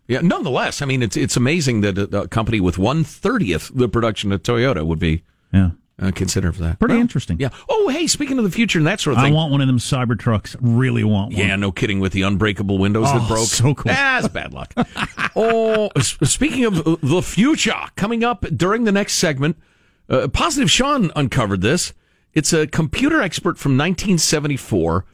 [0.08, 3.88] Yeah, nonetheless, I mean, it's it's amazing that a, a company with one thirtieth the
[3.88, 5.24] production of Toyota would be
[5.54, 6.80] yeah uh, consider for that.
[6.80, 7.40] Pretty well, interesting.
[7.40, 7.50] Yeah.
[7.70, 9.34] Oh, hey, speaking of the future and that sort of thing.
[9.34, 10.56] I want one of them cyber trucks.
[10.60, 11.40] Really want one.
[11.40, 13.48] Yeah, no kidding with the unbreakable windows oh, that broke.
[13.48, 13.92] So cool.
[13.92, 14.74] That's bad luck.
[15.36, 19.58] oh, speaking of the future, coming up during the next segment,
[20.10, 21.94] uh, Positive Sean uncovered this.
[22.34, 25.06] It's a computer expert from 1974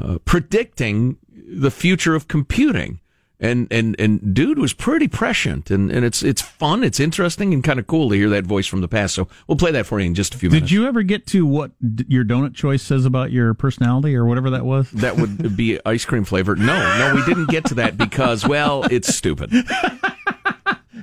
[0.00, 3.00] uh, predicting the future of computing
[3.40, 5.70] and and and dude was pretty prescient.
[5.70, 6.84] And and it's it's fun.
[6.84, 9.14] It's interesting and kind of cool to hear that voice from the past.
[9.14, 10.68] So we'll play that for you in just a few minutes.
[10.68, 11.72] did you ever get to what
[12.06, 14.90] your donut choice says about your personality or whatever that was?
[14.92, 16.54] That would be ice cream flavor.
[16.54, 19.52] No no we didn't get to that because well it's stupid.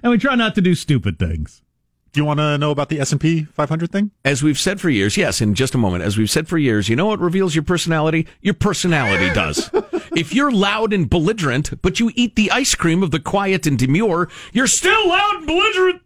[0.04, 1.64] And we try not to do stupid things
[2.12, 4.12] do you want to know about the S&P 500 thing?
[4.26, 6.04] As we've said for years, yes, in just a moment.
[6.04, 8.28] As we've said for years, you know what reveals your personality?
[8.42, 9.70] Your personality does.
[10.16, 13.78] if you're loud and belligerent, but you eat the ice cream of the quiet and
[13.78, 16.02] demure, you're still loud and belligerent.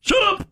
[0.00, 0.46] Shut up.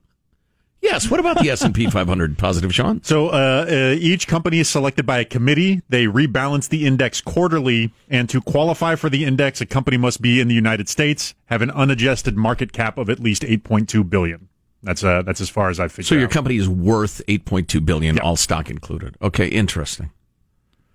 [0.80, 1.10] Yes.
[1.10, 2.38] What about the S and P 500?
[2.38, 3.02] Positive, Sean.
[3.02, 5.82] So uh, uh, each company is selected by a committee.
[5.88, 10.40] They rebalance the index quarterly, and to qualify for the index, a company must be
[10.40, 14.47] in the United States, have an unadjusted market cap of at least 8.2 billion.
[14.82, 16.06] That's uh, that's as far as I've figured.
[16.06, 16.30] So your out.
[16.30, 18.24] company is worth 8.2 billion, yep.
[18.24, 19.16] all stock included.
[19.20, 20.10] Okay, interesting.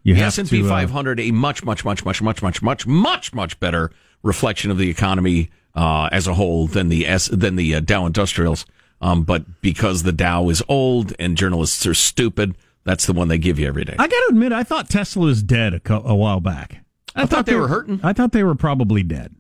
[0.04, 3.34] You the S&P to, uh, 500, a much, much, much, much, much, much, much, much,
[3.34, 3.92] much better
[4.22, 8.06] reflection of the economy uh, as a whole than the S than the uh, Dow
[8.06, 8.66] Industrials.
[9.02, 13.38] Um, but because the Dow is old and journalists are stupid, that's the one they
[13.38, 13.96] give you every day.
[14.00, 16.84] I got to admit, I thought Tesla was dead a, co- a while back.
[17.16, 18.00] I, I thought, thought, they were hurting.
[18.04, 19.36] I thought they were probably dead.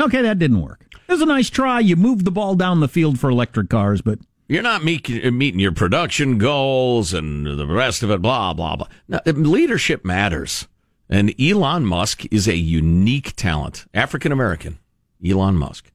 [0.00, 0.86] Okay, that didn't work.
[1.06, 1.80] It was a nice try.
[1.80, 5.60] You moved the ball down the field for electric cars, but you're not meet, meeting
[5.60, 8.22] your production goals and the rest of it.
[8.22, 8.88] Blah blah blah.
[9.08, 10.68] Now, leadership matters,
[11.08, 13.86] and Elon Musk is a unique talent.
[13.94, 14.78] African American.
[15.26, 15.90] Elon Musk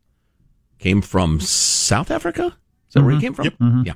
[0.80, 2.58] came from South Africa.
[2.88, 3.06] Is that mm-hmm.
[3.06, 3.26] where he mm-hmm.
[3.26, 3.46] came from?
[3.46, 3.54] Yep.
[3.60, 3.82] Mm-hmm.
[3.86, 3.94] Yeah.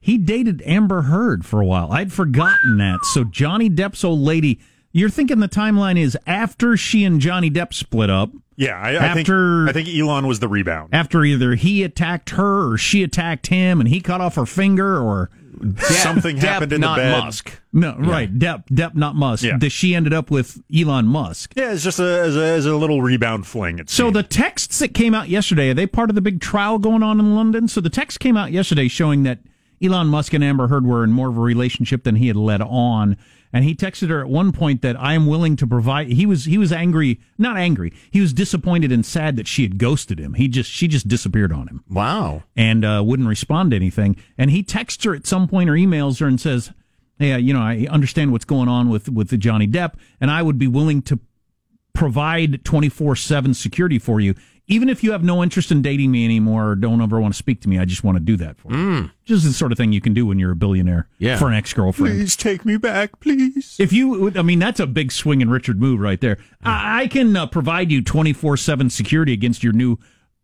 [0.00, 1.92] He dated Amber Heard for a while.
[1.92, 3.04] I'd forgotten that.
[3.04, 4.60] So Johnny Depp's old lady.
[4.92, 8.30] You're thinking the timeline is after she and Johnny Depp split up.
[8.58, 10.90] Yeah, I, I think, I think Elon was the rebound.
[10.92, 15.00] After either he attacked her or she attacked him, and he cut off her finger,
[15.00, 15.30] or
[15.78, 17.20] something Depp, happened in not the bed.
[17.20, 17.60] Musk.
[17.72, 18.10] No, yeah.
[18.10, 18.38] right.
[18.38, 19.44] Depp, Depp, not Musk.
[19.44, 19.58] Yeah.
[19.68, 21.52] She ended up with Elon Musk.
[21.56, 23.78] Yeah, it's just a, as a, as a little rebound fling.
[23.86, 24.16] so seemed.
[24.16, 27.20] the texts that came out yesterday are they part of the big trial going on
[27.20, 27.68] in London?
[27.68, 29.38] So the text came out yesterday showing that
[29.82, 32.60] Elon Musk and Amber Heard were in more of a relationship than he had led
[32.60, 33.16] on
[33.52, 36.08] and he texted her at one point that I am willing to provide.
[36.08, 37.92] He was he was angry, not angry.
[38.10, 40.34] He was disappointed and sad that she had ghosted him.
[40.34, 41.84] He just she just disappeared on him.
[41.88, 44.16] Wow, and uh, wouldn't respond to anything.
[44.36, 46.72] And he texts her at some point or emails her and says,
[47.18, 50.42] "Hey, you know, I understand what's going on with with the Johnny Depp, and I
[50.42, 51.18] would be willing to."
[51.94, 54.32] provide 24-7 security for you
[54.68, 57.38] even if you have no interest in dating me anymore or don't ever want to
[57.38, 58.76] speak to me, I just want to do that for you.
[58.76, 59.10] Mm.
[59.24, 61.38] Just the sort of thing you can do when you're a billionaire yeah.
[61.38, 62.14] for an ex girlfriend.
[62.14, 63.76] Please take me back, please.
[63.80, 66.36] If you, I mean, that's a big swing and Richard move right there.
[66.62, 69.98] I, I can uh, provide you 24 7 security against your new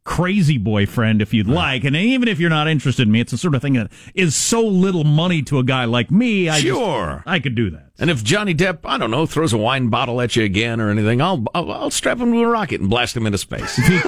[0.04, 1.84] crazy boyfriend if you'd like.
[1.84, 4.34] And even if you're not interested in me, it's the sort of thing that is
[4.34, 6.48] so little money to a guy like me.
[6.48, 7.16] I sure.
[7.16, 7.83] Just, I could do that.
[7.98, 10.90] And if Johnny Depp, I don't know, throws a wine bottle at you again or
[10.90, 13.78] anything, I'll, I'll, I'll strap him to a rocket and blast him into space.
[13.78, 14.00] if, he,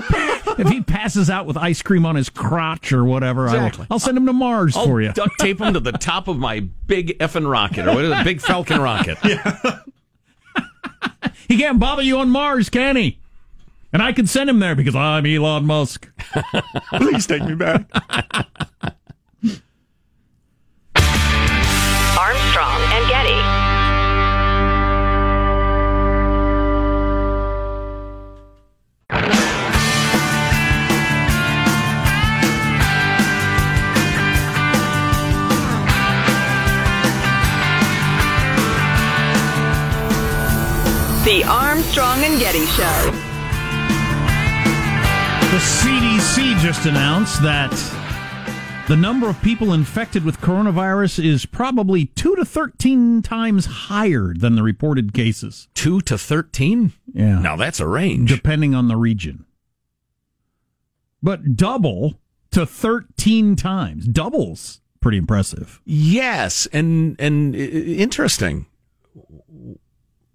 [0.63, 3.83] if he passes out with ice cream on his crotch or whatever, exactly.
[3.83, 5.13] I will, I'll send him to Mars I'll for you.
[5.13, 8.25] duct tape him to the top of my big effing rocket or what is it,
[8.25, 9.19] big Falcon rocket.
[9.23, 9.79] Yeah.
[11.49, 13.21] he can't bother you on Mars, can he?
[13.93, 16.11] And I can send him there because I'm Elon Musk.
[16.97, 17.89] Please take me back.
[22.19, 23.66] Armstrong and Getty.
[41.99, 43.11] Armstrong and Getty Show.
[45.51, 47.73] The CDC just announced that
[48.87, 54.57] the number of people infected with coronavirus is probably 2 to 13 times higher than
[54.57, 55.69] the reported cases.
[55.73, 56.93] 2 to 13?
[57.15, 57.39] Yeah.
[57.39, 58.29] Now that's a range.
[58.29, 59.47] Depending on the region.
[61.23, 64.07] But double to 13 times.
[64.07, 65.81] Doubles pretty impressive.
[65.87, 68.67] Yes, and and interesting.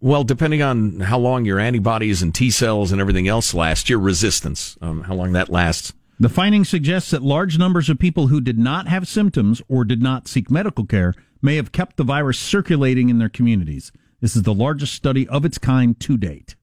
[0.03, 3.99] Well, depending on how long your antibodies and T cells and everything else last, your
[3.99, 5.93] resistance, um, how long that lasts.
[6.19, 10.01] The finding suggests that large numbers of people who did not have symptoms or did
[10.01, 13.91] not seek medical care may have kept the virus circulating in their communities.
[14.21, 16.55] This is the largest study of its kind to date.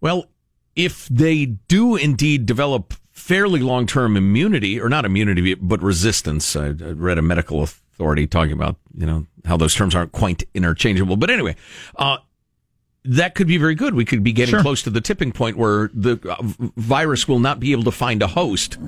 [0.00, 0.26] Well,
[0.76, 6.68] if they do indeed develop fairly long term immunity, or not immunity, but resistance, I
[6.68, 11.16] read a medical authority talking about, you know, how those terms aren't quite interchangeable.
[11.16, 11.56] But anyway,
[11.96, 12.18] uh,
[13.04, 13.94] that could be very good.
[13.94, 14.62] We could be getting sure.
[14.62, 18.22] close to the tipping point where the uh, virus will not be able to find
[18.22, 18.78] a host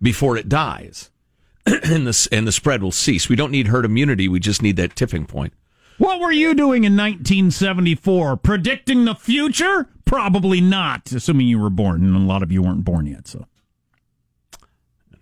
[0.00, 1.10] before it dies.
[1.66, 3.28] and the and the spread will cease.
[3.28, 4.28] We don't need herd immunity.
[4.28, 5.54] We just need that tipping point.
[5.96, 8.36] What were you doing in 1974?
[8.38, 9.88] Predicting the future?
[10.04, 13.26] Probably not, assuming you were born, and a lot of you weren't born yet.
[13.28, 13.46] So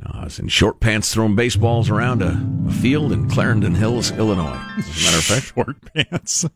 [0.04, 4.60] I was in short pants throwing baseballs around a, a field in Clarendon Hills, Illinois.
[4.78, 6.46] As a matter of fact, short pants.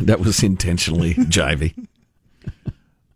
[0.00, 1.86] That was intentionally jivey.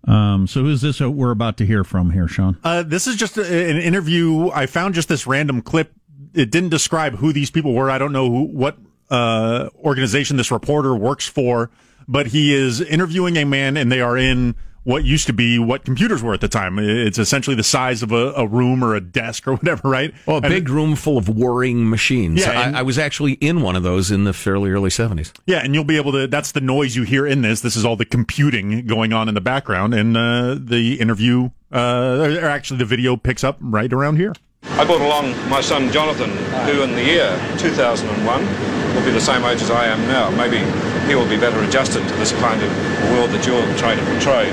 [0.06, 2.56] Um, so who's this we're about to hear from here, Sean?
[2.62, 4.50] Uh, this is just a, an interview.
[4.50, 5.92] I found just this random clip.
[6.32, 7.90] It didn't describe who these people were.
[7.90, 8.78] I don't know who, what
[9.10, 11.70] uh, organization this reporter works for,
[12.06, 14.54] but he is interviewing a man, and they are in
[14.86, 16.78] what used to be what computers were at the time.
[16.78, 20.14] It's essentially the size of a, a room or a desk or whatever, right?
[20.26, 22.40] Well, a and big it, room full of whirring machines.
[22.40, 25.32] Yeah, I, I, was actually in one of those in the fairly early 70s.
[25.44, 27.62] Yeah, and you'll be able to, that's the noise you hear in this.
[27.62, 32.38] This is all the computing going on in the background, and uh, the interview, uh,
[32.40, 34.34] or actually the video picks up right around here.
[34.62, 36.30] I brought along my son Jonathan,
[36.64, 40.30] who in the year 2001 will be the same age as I am now.
[40.30, 40.64] Maybe
[41.06, 42.70] he will be better adjusted to this kind of
[43.12, 44.48] world that you're trying to portray.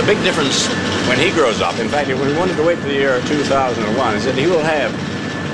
[0.00, 0.66] The big difference
[1.06, 4.16] when he grows up, in fact, if we wanted to wait for the year 2001,
[4.16, 4.90] is that he will have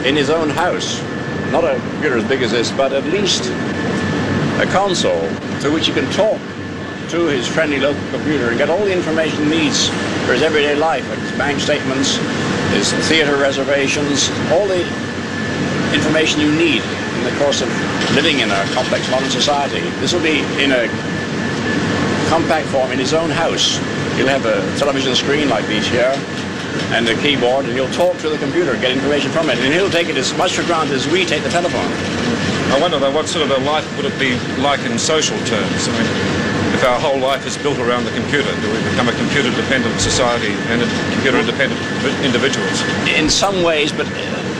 [0.07, 1.03] in his own house,
[1.51, 3.51] not a computer as big as this, but at least
[4.63, 5.27] a console
[5.59, 6.39] through which he can talk
[7.11, 9.89] to his friendly local computer and get all the information he needs
[10.27, 12.17] for his everyday life, like his bank statements,
[12.71, 14.87] his theater reservations, all the
[15.93, 17.69] information you need in the course of
[18.15, 19.81] living in a complex modern society.
[20.01, 20.89] This will be in a
[22.29, 23.79] compact form in his own house.
[24.17, 26.15] He'll have a television screen like these here
[26.95, 29.75] and a keyboard, and he'll talk to the computer, and get information from it, and
[29.75, 31.91] he'll take it as much for granted as we take the telephone.
[32.71, 35.89] I wonder though, what sort of a life would it be like in social terms?
[35.89, 36.07] I mean,
[36.75, 40.55] if our whole life is built around the computer, do we become a computer-dependent society
[40.71, 40.81] and
[41.15, 41.81] computer-dependent
[42.23, 42.83] individuals?
[43.11, 44.07] In some ways, but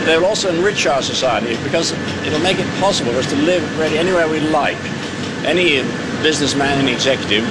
[0.05, 1.93] they'll also enrich our society because
[2.27, 4.79] it'll make it possible for us to live really anywhere we like.
[5.45, 5.83] Any
[6.23, 7.45] businessman and executive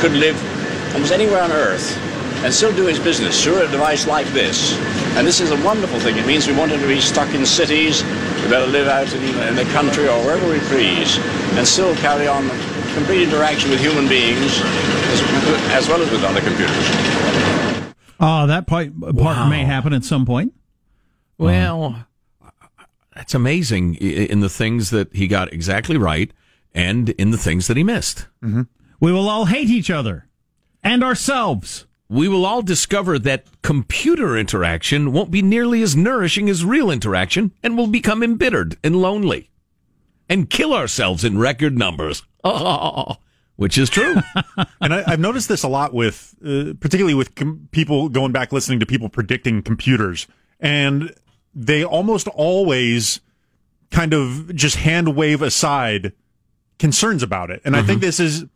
[0.00, 0.36] could live
[0.94, 1.96] almost anywhere on earth
[2.44, 4.76] and still do his business through a device like this.
[5.16, 6.16] And this is a wonderful thing.
[6.16, 9.22] It means we want him to be stuck in cities, we better live out in,
[9.48, 11.18] in the country or wherever we please,
[11.56, 12.48] and still carry on
[12.94, 15.22] complete interaction with human beings as,
[15.70, 17.92] as well as with other computers.
[18.18, 19.48] Oh, that part, part wow.
[19.48, 20.52] may happen at some point.
[21.44, 22.06] Well,
[23.14, 26.30] that's amazing in the things that he got exactly right
[26.74, 28.26] and in the things that he missed.
[28.42, 28.62] Mm-hmm.
[29.00, 30.26] We will all hate each other
[30.82, 36.62] and ourselves we will all discover that computer interaction won't be nearly as nourishing as
[36.62, 39.50] real interaction and will become embittered and lonely
[40.28, 42.22] and kill ourselves in record numbers.
[42.44, 43.16] Oh,
[43.56, 44.16] which is true.
[44.82, 48.52] and I, have noticed this a lot with, uh, particularly with com- people going back
[48.52, 50.26] listening to people predicting computers.
[50.60, 51.14] And
[51.54, 53.20] they almost always
[53.90, 56.12] kind of just hand wave aside
[56.78, 57.60] concerns about it.
[57.64, 57.84] And mm-hmm.
[57.84, 58.06] I think mm-hmm.
[58.06, 58.46] this is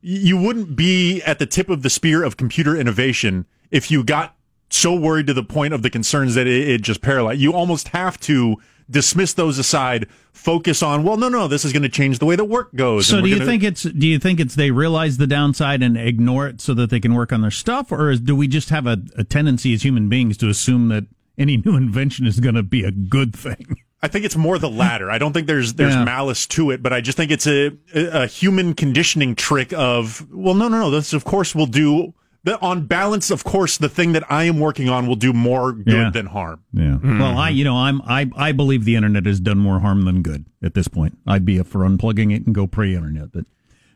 [0.00, 4.36] you wouldn't be at the tip of the spear of computer innovation if you got
[4.70, 7.40] so worried to the point of the concerns that it, it just paralyzed.
[7.40, 8.56] You almost have to
[8.90, 12.36] dismiss those aside, focus on, well, no, no, this is going to change the way
[12.36, 13.06] that work goes.
[13.06, 13.46] So do you gonna...
[13.46, 16.90] think it's, do you think it's they realize the downside and ignore it so that
[16.90, 17.92] they can work on their stuff?
[17.92, 21.04] Or is, do we just have a, a tendency as human beings to assume that
[21.38, 23.78] any new invention is going to be a good thing?
[24.02, 25.10] I think it's more the latter.
[25.10, 26.04] I don't think there's there's yeah.
[26.04, 30.54] malice to it, but I just think it's a a human conditioning trick of well,
[30.54, 30.90] no, no, no.
[30.90, 32.14] This of course will do.
[32.62, 35.92] On balance, of course, the thing that I am working on will do more good
[35.92, 36.10] yeah.
[36.10, 36.62] than harm.
[36.72, 36.82] Yeah.
[36.92, 37.18] Mm-hmm.
[37.18, 40.22] Well, I, you know, I'm I I believe the internet has done more harm than
[40.22, 41.18] good at this point.
[41.26, 43.44] I'd be for unplugging it and go pre-internet, but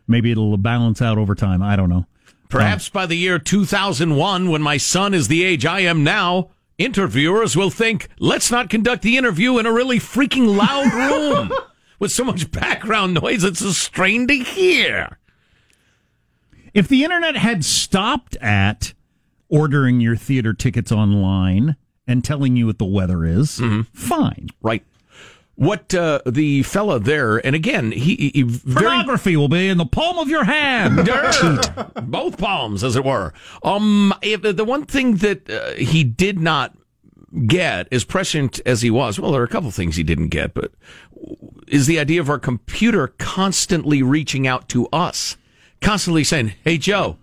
[0.06, 1.62] maybe it'll balance out over time.
[1.62, 2.06] I don't know.
[2.50, 6.50] Perhaps um, by the year 2001, when my son is the age I am now,
[6.78, 10.92] interviewers will think, let's not conduct the interview in a really freaking loud
[11.50, 11.52] room
[11.98, 15.18] with so much background noise it's a strain to hear.
[16.74, 18.94] If the internet had stopped at
[19.48, 23.82] ordering your theater tickets online and telling you what the weather is, mm-hmm.
[23.92, 24.48] fine.
[24.62, 24.84] Right.
[25.62, 29.86] What uh, the fella there, and again, he, he very, pornography will be in the
[29.86, 31.08] palm of your hand,
[32.02, 33.32] both palms, as it were.
[33.62, 36.76] Um, if, the one thing that uh, he did not
[37.46, 40.52] get, as prescient as he was, well, there are a couple things he didn't get,
[40.52, 40.72] but
[41.68, 45.36] is the idea of our computer constantly reaching out to us,
[45.80, 47.18] constantly saying, "Hey Joe,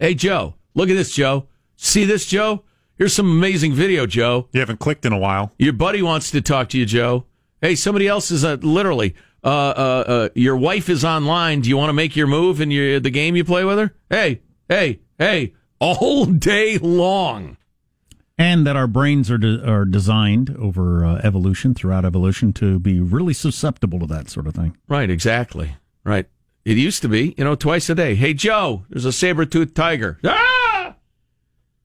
[0.00, 1.46] hey Joe, look at this, Joe.
[1.76, 2.64] See this, Joe."
[2.96, 4.48] Here's some amazing video, Joe.
[4.52, 5.52] You haven't clicked in a while.
[5.58, 7.26] Your buddy wants to talk to you, Joe.
[7.62, 9.14] Hey, somebody else is uh, literally.
[9.44, 11.60] Uh, uh, uh, your wife is online.
[11.60, 13.94] Do you want to make your move in your the game you play with her?
[14.10, 15.54] Hey, hey, hey!
[15.78, 17.56] All day long,
[18.36, 23.00] and that our brains are de- are designed over uh, evolution throughout evolution to be
[23.00, 24.76] really susceptible to that sort of thing.
[24.88, 25.08] Right.
[25.08, 25.76] Exactly.
[26.04, 26.26] Right.
[26.64, 28.14] It used to be, you know, twice a day.
[28.16, 30.18] Hey, Joe, there's a saber toothed tiger.
[30.24, 30.51] Ah!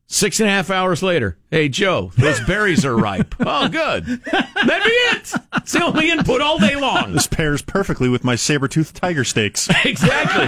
[0.10, 3.36] Six and a half hours later, hey Joe, those berries are ripe.
[3.41, 4.06] oh, good.
[4.06, 5.34] That'd be it.
[5.58, 7.12] It's the only input all day long.
[7.12, 9.67] This pairs perfectly with my saber-toothed tiger steaks.
[9.86, 10.48] exactly.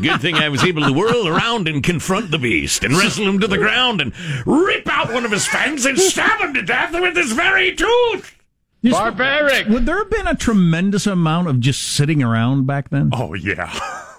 [0.00, 3.40] Good thing I was able to whirl around and confront the beast and wrestle him
[3.40, 4.12] to the ground and
[4.46, 8.38] rip out one of his fangs and stab him to death with his very tooth.
[8.84, 9.66] Barbaric.
[9.68, 13.10] Would there have been a tremendous amount of just sitting around back then?
[13.12, 13.76] Oh yeah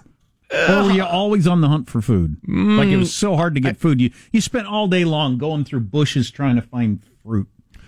[0.54, 2.38] or were you always on the hunt for food?
[2.48, 4.02] Mm, like it was so hard to get I, food.
[4.02, 7.48] You you spent all day long going through bushes trying to find fruit.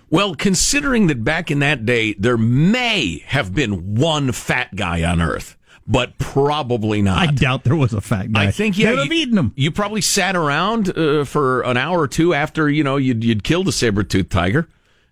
[0.10, 5.22] Well, considering that back in that day there may have been one fat guy on
[5.22, 5.58] Earth,
[5.88, 7.18] but probably not.
[7.18, 8.46] I doubt there was a fat guy.
[8.46, 9.54] I think yeah, would have eaten them.
[9.56, 13.44] You probably sat around uh, for an hour or two after you know you'd you'd
[13.44, 14.68] killed a saber tooth tiger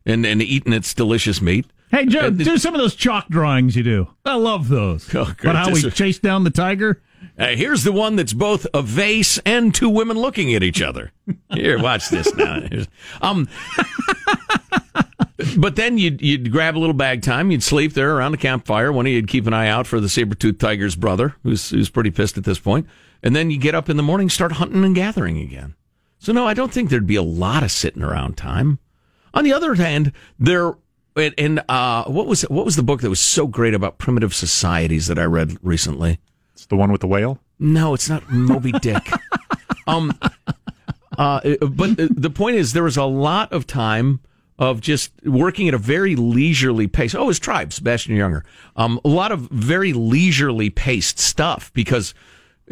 [0.06, 1.66] and and eaten its delicious meat.
[1.94, 4.08] Hey, Joe, do some of those chalk drawings you do.
[4.26, 5.14] I love those.
[5.14, 7.00] Oh, but how we chased down the tiger?
[7.38, 11.12] Uh, here's the one that's both a vase and two women looking at each other.
[11.52, 12.62] Here, watch this now.
[13.22, 13.48] um,
[15.58, 18.92] But then you'd, you'd grab a little bag time, you'd sleep there around the campfire.
[18.92, 22.12] One of you'd keep an eye out for the saber-toothed tiger's brother, who's, who's pretty
[22.12, 22.88] pissed at this point.
[23.22, 25.76] And then you get up in the morning, start hunting and gathering again.
[26.20, 28.80] So no, I don't think there'd be a lot of sitting around time.
[29.34, 30.74] On the other hand, there
[31.16, 35.08] and uh, what was what was the book that was so great about primitive societies
[35.08, 36.20] that I read recently?
[36.64, 37.40] It's the one with the whale.
[37.60, 39.06] No, it's not Moby Dick.
[39.88, 40.18] um,
[41.18, 44.22] uh, but the point is, there was a lot of time
[44.58, 47.14] of just working at a very leisurely pace.
[47.14, 48.44] Oh, his tribe, Sebastian Junger.
[48.78, 52.14] Um, a lot of very leisurely paced stuff because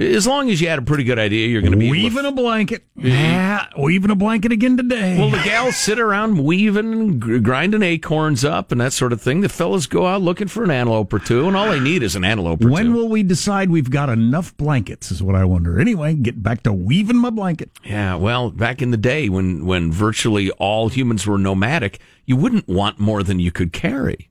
[0.01, 2.31] as long as you had a pretty good idea, you're going to be weaving a
[2.31, 2.83] blanket.
[2.95, 5.17] Yeah, weaving a blanket again today.
[5.17, 9.41] Well, the gals sit around weaving, grinding acorns up, and that sort of thing.
[9.41, 12.15] The fellas go out looking for an antelope or two, and all they need is
[12.15, 12.93] an antelope or when two.
[12.93, 15.11] will we decide we've got enough blankets?
[15.11, 15.79] Is what I wonder.
[15.79, 17.69] Anyway, get back to weaving my blanket.
[17.83, 22.67] Yeah, well, back in the day when when virtually all humans were nomadic, you wouldn't
[22.67, 24.29] want more than you could carry.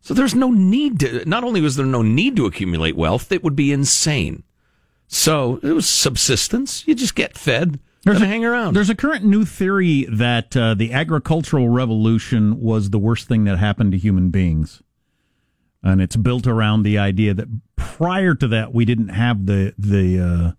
[0.00, 1.24] So there's no need to.
[1.28, 4.42] Not only was there no need to accumulate wealth, it would be insane.
[5.12, 6.88] So it was subsistence.
[6.88, 7.78] You just get fed.
[8.04, 8.74] There's a, hang around.
[8.74, 13.58] There's a current new theory that uh, the agricultural revolution was the worst thing that
[13.58, 14.82] happened to human beings,
[15.82, 17.46] and it's built around the idea that
[17.76, 20.52] prior to that we didn't have the the uh,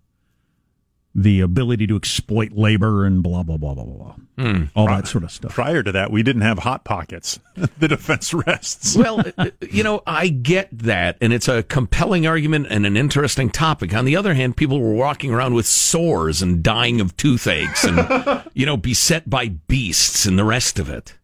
[1.14, 4.68] the ability to exploit labor and blah blah blah blah blah, mm.
[4.74, 5.52] all that sort of stuff.
[5.52, 7.38] Prior to that, we didn't have hot pockets.
[7.78, 8.96] the defense rests.
[8.96, 13.48] well, uh, you know, I get that, and it's a compelling argument and an interesting
[13.48, 13.94] topic.
[13.94, 18.42] On the other hand, people were walking around with sores and dying of toothaches, and
[18.54, 21.14] you know, beset by beasts and the rest of it.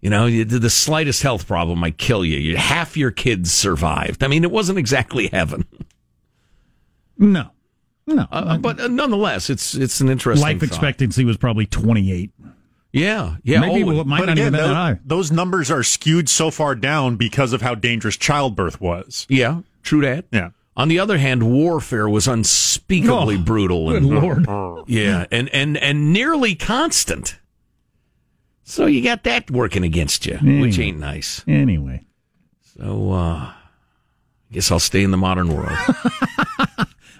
[0.00, 2.56] You know, the slightest health problem might kill you.
[2.56, 4.22] Half your kids survived.
[4.22, 5.66] I mean, it wasn't exactly heaven.
[7.16, 7.50] No.
[8.14, 10.42] No, uh, but uh, nonetheless, it's it's an interesting.
[10.42, 10.68] Life thought.
[10.68, 12.30] expectancy was probably twenty eight.
[12.90, 13.60] Yeah, yeah.
[13.60, 14.98] Maybe oh, it might not again, even been those, that high.
[15.04, 19.26] Those numbers are skewed so far down because of how dangerous childbirth was.
[19.28, 20.24] Yeah, true that.
[20.32, 20.50] Yeah.
[20.74, 24.46] On the other hand, warfare was unspeakably oh, brutal and Lord.
[24.88, 27.38] yeah, and and and nearly constant.
[28.62, 30.60] So you got that working against you, anyway.
[30.60, 31.42] which ain't nice.
[31.46, 32.06] Anyway,
[32.76, 33.54] so uh, I
[34.52, 35.76] guess I'll stay in the modern world.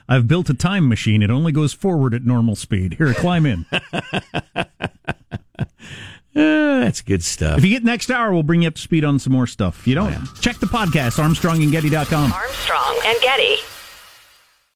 [0.09, 1.22] I've built a time machine.
[1.22, 2.94] It only goes forward at normal speed.
[2.94, 3.66] Here, climb in.
[3.72, 4.64] uh,
[6.34, 7.59] that's good stuff.
[7.59, 9.80] If you get next hour, we'll bring you up to speed on some more stuff.
[9.80, 10.24] If you don't, oh, yeah.
[10.40, 12.32] check the podcast, armstrongandgetty.com.
[12.32, 13.56] Armstrong and Getty.